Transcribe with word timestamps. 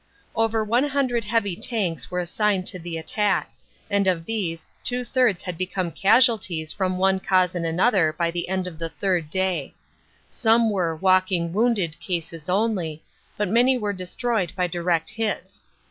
Over 0.35 0.63
one 0.63 0.85
hundred 0.89 1.25
heavy 1.25 1.55
tanks 1.55 2.09
were 2.09 2.17
assigned 2.19 2.65
to 2.65 2.79
the 2.79 2.97
attack, 2.97 3.51
90 3.51 3.51
CANADA 3.51 3.51
S 3.51 3.91
HUNDRED 3.91 3.91
DAYS 3.91 3.91
and 3.91 4.07
of 4.19 4.25
these 4.25 4.67
two 4.83 5.03
thirds 5.03 5.43
had 5.43 5.57
become 5.59 5.91
casualties 5.91 6.73
from 6.73 6.97
one 6.97 7.19
cause 7.19 7.53
and 7.53 7.67
another 7.67 8.11
by 8.11 8.31
the 8.31 8.49
end 8.49 8.65
of 8.65 8.79
the 8.79 8.89
third 8.89 9.29
day. 9.29 9.75
Some 10.31 10.71
were 10.71 10.95
"walk 10.95 11.31
ing 11.31 11.53
wounded" 11.53 11.99
cases 11.99 12.49
only, 12.49 13.03
but 13.37 13.47
many 13.47 13.77
were 13.77 13.93
destroyed 13.93 14.51
by 14.55 14.65
direct 14.65 15.07
hits. 15.11 15.61